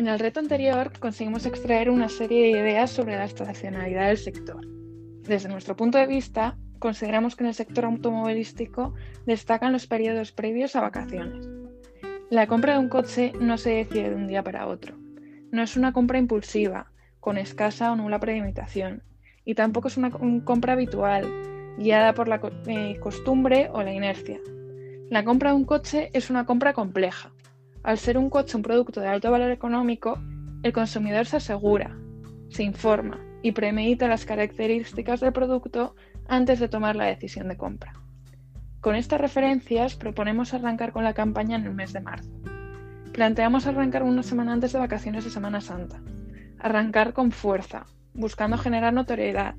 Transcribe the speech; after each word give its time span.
En 0.00 0.08
el 0.08 0.18
reto 0.18 0.40
anterior 0.40 0.98
conseguimos 0.98 1.44
extraer 1.44 1.90
una 1.90 2.08
serie 2.08 2.44
de 2.44 2.58
ideas 2.58 2.90
sobre 2.90 3.16
la 3.16 3.26
estacionalidad 3.26 4.08
del 4.08 4.16
sector. 4.16 4.66
Desde 5.28 5.50
nuestro 5.50 5.76
punto 5.76 5.98
de 5.98 6.06
vista, 6.06 6.56
consideramos 6.78 7.36
que 7.36 7.44
en 7.44 7.48
el 7.48 7.54
sector 7.54 7.84
automovilístico 7.84 8.94
destacan 9.26 9.72
los 9.72 9.86
periodos 9.86 10.32
previos 10.32 10.74
a 10.74 10.80
vacaciones. 10.80 11.46
La 12.30 12.46
compra 12.46 12.72
de 12.72 12.78
un 12.78 12.88
coche 12.88 13.34
no 13.38 13.58
se 13.58 13.72
decide 13.72 14.08
de 14.08 14.16
un 14.16 14.26
día 14.26 14.42
para 14.42 14.68
otro. 14.68 14.96
No 15.50 15.62
es 15.62 15.76
una 15.76 15.92
compra 15.92 16.18
impulsiva, 16.18 16.90
con 17.20 17.36
escasa 17.36 17.92
o 17.92 17.96
nula 17.96 18.18
premeditación, 18.20 19.02
y 19.44 19.54
tampoco 19.54 19.88
es 19.88 19.98
una 19.98 20.10
compra 20.10 20.72
habitual, 20.72 21.26
guiada 21.76 22.14
por 22.14 22.26
la 22.26 22.40
eh, 22.68 22.96
costumbre 23.00 23.68
o 23.70 23.82
la 23.82 23.92
inercia. 23.92 24.40
La 25.10 25.24
compra 25.24 25.50
de 25.50 25.56
un 25.56 25.66
coche 25.66 26.08
es 26.14 26.30
una 26.30 26.46
compra 26.46 26.72
compleja, 26.72 27.34
al 27.82 27.98
ser 27.98 28.18
un 28.18 28.30
coche 28.30 28.56
un 28.56 28.62
producto 28.62 29.00
de 29.00 29.08
alto 29.08 29.30
valor 29.30 29.50
económico, 29.50 30.18
el 30.62 30.72
consumidor 30.72 31.26
se 31.26 31.38
asegura, 31.38 31.96
se 32.50 32.62
informa 32.62 33.18
y 33.42 33.52
premedita 33.52 34.08
las 34.08 34.26
características 34.26 35.20
del 35.20 35.32
producto 35.32 35.94
antes 36.28 36.60
de 36.60 36.68
tomar 36.68 36.96
la 36.96 37.06
decisión 37.06 37.48
de 37.48 37.56
compra. 37.56 37.94
Con 38.80 38.94
estas 38.94 39.20
referencias 39.20 39.94
proponemos 39.94 40.54
arrancar 40.54 40.92
con 40.92 41.04
la 41.04 41.14
campaña 41.14 41.56
en 41.56 41.64
el 41.64 41.74
mes 41.74 41.92
de 41.92 42.00
marzo. 42.00 42.30
Planteamos 43.12 43.66
arrancar 43.66 44.02
una 44.02 44.22
semana 44.22 44.52
antes 44.52 44.72
de 44.72 44.78
vacaciones 44.78 45.24
de 45.24 45.30
Semana 45.30 45.60
Santa. 45.60 46.00
Arrancar 46.58 47.12
con 47.12 47.32
fuerza, 47.32 47.86
buscando 48.14 48.56
generar 48.56 48.92
notoriedad, 48.92 49.54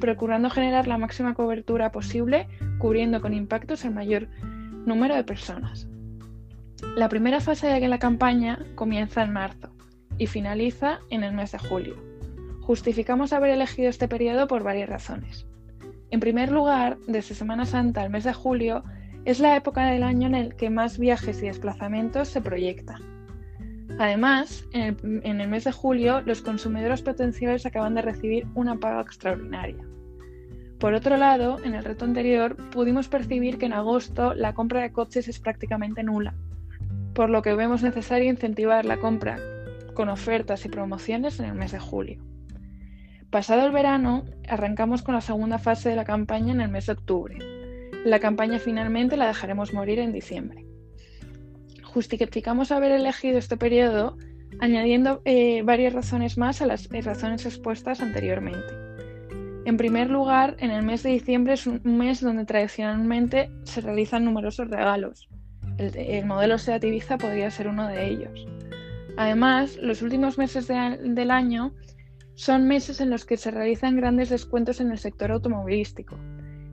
procurando 0.00 0.50
generar 0.50 0.88
la 0.88 0.98
máxima 0.98 1.34
cobertura 1.34 1.92
posible, 1.92 2.48
cubriendo 2.78 3.20
con 3.20 3.32
impactos 3.32 3.84
el 3.84 3.94
mayor 3.94 4.28
número 4.84 5.14
de 5.14 5.24
personas. 5.24 5.88
La 6.96 7.08
primera 7.08 7.40
fase 7.40 7.68
de 7.68 7.88
la 7.88 7.98
campaña 7.98 8.58
comienza 8.74 9.22
en 9.22 9.32
marzo 9.32 9.70
y 10.18 10.26
finaliza 10.26 11.00
en 11.10 11.24
el 11.24 11.32
mes 11.32 11.52
de 11.52 11.58
julio. 11.58 11.96
Justificamos 12.60 13.32
haber 13.32 13.50
elegido 13.50 13.88
este 13.88 14.08
periodo 14.08 14.46
por 14.46 14.62
varias 14.62 14.88
razones. 14.88 15.46
En 16.10 16.20
primer 16.20 16.52
lugar, 16.52 16.98
desde 17.06 17.34
Semana 17.34 17.64
Santa 17.64 18.02
al 18.02 18.10
mes 18.10 18.24
de 18.24 18.34
julio 18.34 18.84
es 19.24 19.40
la 19.40 19.56
época 19.56 19.86
del 19.86 20.02
año 20.02 20.26
en 20.26 20.34
el 20.34 20.54
que 20.54 20.68
más 20.70 20.98
viajes 20.98 21.42
y 21.42 21.46
desplazamientos 21.46 22.28
se 22.28 22.40
proyectan. 22.40 23.02
Además, 23.98 24.64
en 24.72 24.82
el, 24.82 25.20
en 25.24 25.40
el, 25.40 25.48
mes 25.48 25.64
de 25.64 25.72
julio, 25.72 26.20
los 26.20 26.42
consumidores 26.42 27.00
potenciales 27.00 27.64
acaban 27.64 27.94
de 27.94 28.02
recibir 28.02 28.46
una 28.54 28.76
paga 28.76 29.00
extraordinaria. 29.00 29.82
Por 30.78 30.92
otro 30.92 31.16
lado, 31.16 31.56
en 31.64 31.74
el 31.74 31.84
reto 31.84 32.04
anterior 32.04 32.56
pudimos 32.70 33.08
percibir 33.08 33.56
que 33.56 33.66
en 33.66 33.72
agosto 33.72 34.34
la 34.34 34.52
compra 34.52 34.82
de 34.82 34.92
coches 34.92 35.26
es 35.26 35.40
prácticamente 35.40 36.02
nula, 36.02 36.34
por 37.16 37.30
lo 37.30 37.40
que 37.40 37.54
vemos 37.54 37.82
necesario 37.82 38.30
incentivar 38.30 38.84
la 38.84 38.98
compra 38.98 39.38
con 39.94 40.10
ofertas 40.10 40.66
y 40.66 40.68
promociones 40.68 41.40
en 41.40 41.46
el 41.46 41.54
mes 41.54 41.72
de 41.72 41.78
julio. 41.78 42.22
Pasado 43.30 43.64
el 43.64 43.72
verano, 43.72 44.26
arrancamos 44.46 45.02
con 45.02 45.14
la 45.14 45.22
segunda 45.22 45.58
fase 45.58 45.88
de 45.88 45.96
la 45.96 46.04
campaña 46.04 46.52
en 46.52 46.60
el 46.60 46.68
mes 46.68 46.86
de 46.86 46.92
octubre. 46.92 47.38
La 48.04 48.20
campaña 48.20 48.58
finalmente 48.58 49.16
la 49.16 49.26
dejaremos 49.28 49.72
morir 49.72 49.98
en 49.98 50.12
diciembre. 50.12 50.66
Justificamos 51.82 52.70
haber 52.70 52.92
elegido 52.92 53.38
este 53.38 53.56
periodo 53.56 54.18
añadiendo 54.60 55.22
eh, 55.24 55.62
varias 55.62 55.94
razones 55.94 56.36
más 56.36 56.60
a 56.60 56.66
las 56.66 56.86
razones 56.90 57.46
expuestas 57.46 58.02
anteriormente. 58.02 58.74
En 59.64 59.78
primer 59.78 60.10
lugar, 60.10 60.56
en 60.60 60.70
el 60.70 60.84
mes 60.84 61.02
de 61.02 61.10
diciembre 61.10 61.54
es 61.54 61.66
un 61.66 61.80
mes 61.82 62.20
donde 62.20 62.44
tradicionalmente 62.44 63.50
se 63.64 63.80
realizan 63.80 64.24
numerosos 64.24 64.68
regalos, 64.68 65.28
el, 65.78 66.26
modelo 66.26 66.58
SEAT 66.58 66.84
Ibiza 66.84 67.18
podría 67.18 67.50
ser 67.50 67.68
uno 67.68 67.88
de 67.88 68.08
ellos. 68.08 68.46
Además, 69.16 69.76
los 69.80 70.02
últimos 70.02 70.38
meses 70.38 70.68
del 70.68 71.30
año 71.30 71.72
son 72.34 72.68
meses 72.68 73.00
en 73.00 73.10
los 73.10 73.24
que 73.24 73.36
se 73.36 73.50
realizan 73.50 73.96
grandes 73.96 74.28
descuentos 74.28 74.80
en 74.80 74.90
el 74.90 74.98
sector 74.98 75.30
automovilístico, 75.32 76.18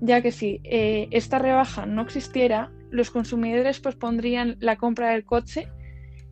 ya 0.00 0.20
que 0.20 0.32
si 0.32 0.60
eh, 0.64 1.08
esta 1.12 1.38
rebaja 1.38 1.86
no 1.86 2.02
existiera, 2.02 2.72
los 2.90 3.10
consumidores 3.10 3.80
pospondrían 3.80 4.56
la 4.60 4.76
compra 4.76 5.10
del 5.10 5.24
coche 5.24 5.68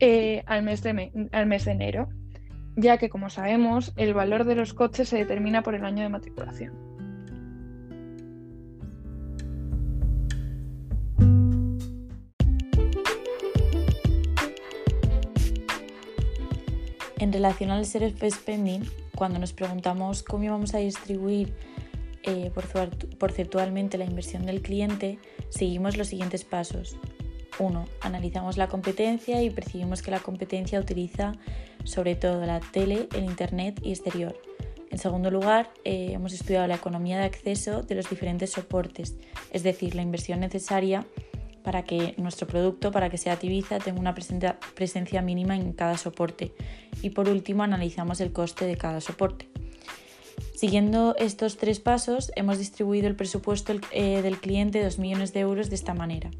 eh, 0.00 0.42
al, 0.46 0.64
mes 0.64 0.82
de 0.82 1.28
al 1.32 1.46
mes 1.46 1.64
de 1.64 1.72
enero, 1.72 2.08
ya 2.76 2.98
que, 2.98 3.08
como 3.08 3.30
sabemos, 3.30 3.92
el 3.96 4.14
valor 4.14 4.44
de 4.44 4.56
los 4.56 4.74
coches 4.74 5.08
se 5.08 5.18
determina 5.18 5.62
por 5.62 5.76
el 5.76 5.84
año 5.84 6.02
de 6.02 6.08
matriculación. 6.08 6.93
En 17.24 17.32
relación 17.32 17.70
al 17.70 17.86
self-spending, 17.86 18.86
cuando 19.16 19.38
nos 19.38 19.54
preguntamos 19.54 20.22
cómo 20.22 20.44
íbamos 20.44 20.74
a 20.74 20.78
distribuir 20.78 21.54
eh, 22.22 22.50
porcentualmente 23.18 23.96
la 23.96 24.04
inversión 24.04 24.44
del 24.44 24.60
cliente, 24.60 25.18
seguimos 25.48 25.96
los 25.96 26.08
siguientes 26.08 26.44
pasos. 26.44 26.98
1. 27.58 27.86
Analizamos 28.02 28.58
la 28.58 28.68
competencia 28.68 29.42
y 29.42 29.48
percibimos 29.48 30.02
que 30.02 30.10
la 30.10 30.20
competencia 30.20 30.78
utiliza 30.78 31.32
sobre 31.84 32.14
todo 32.14 32.44
la 32.44 32.60
tele, 32.60 33.08
el 33.16 33.24
Internet 33.24 33.80
y 33.82 33.92
exterior. 33.92 34.38
En 34.90 34.98
segundo 34.98 35.30
lugar, 35.30 35.70
eh, 35.84 36.10
hemos 36.12 36.34
estudiado 36.34 36.66
la 36.66 36.74
economía 36.74 37.16
de 37.16 37.24
acceso 37.24 37.80
de 37.80 37.94
los 37.94 38.10
diferentes 38.10 38.50
soportes, 38.50 39.16
es 39.50 39.62
decir, 39.62 39.94
la 39.94 40.02
inversión 40.02 40.40
necesaria 40.40 41.06
para 41.64 41.82
que 41.82 42.14
nuestro 42.18 42.46
producto, 42.46 42.92
para 42.92 43.08
que 43.08 43.16
sea 43.16 43.38
Tibiza, 43.38 43.78
tenga 43.78 43.98
una 43.98 44.14
presencia 44.14 45.22
mínima 45.22 45.56
en 45.56 45.72
cada 45.72 45.96
soporte. 45.96 46.52
Y 47.04 47.10
por 47.10 47.28
último, 47.28 47.62
analizamos 47.62 48.22
el 48.22 48.32
coste 48.32 48.64
de 48.64 48.78
cada 48.78 49.02
soporte. 49.02 49.46
Siguiendo 50.54 51.14
estos 51.18 51.58
tres 51.58 51.78
pasos, 51.78 52.32
hemos 52.34 52.56
distribuido 52.56 53.08
el 53.08 53.14
presupuesto 53.14 53.74
eh, 53.92 54.22
del 54.22 54.38
cliente 54.38 54.78
de 54.78 54.84
2 54.84 54.98
millones 54.98 55.34
de 55.34 55.40
euros 55.40 55.68
de 55.68 55.74
esta 55.74 55.92
manera. 55.92 56.30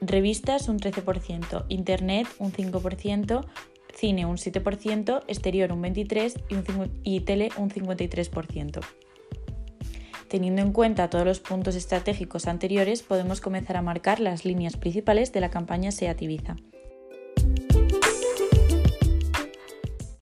Revistas 0.00 0.70
un 0.70 0.78
13%, 0.78 1.66
Internet 1.68 2.28
un 2.38 2.50
5%, 2.50 3.44
cine 3.94 4.24
un 4.24 4.38
7%, 4.38 5.22
exterior 5.26 5.70
un 5.70 5.82
23% 5.82 6.90
y, 7.04 7.16
y 7.16 7.20
tele 7.20 7.50
un 7.58 7.68
53%. 7.68 8.80
Teniendo 10.28 10.62
en 10.62 10.72
cuenta 10.72 11.10
todos 11.10 11.26
los 11.26 11.40
puntos 11.40 11.74
estratégicos 11.74 12.46
anteriores, 12.46 13.02
podemos 13.02 13.42
comenzar 13.42 13.76
a 13.76 13.82
marcar 13.82 14.18
las 14.18 14.46
líneas 14.46 14.78
principales 14.78 15.30
de 15.34 15.40
la 15.42 15.50
campaña 15.50 15.92
SEAT 15.92 16.22
Ibiza. 16.22 16.56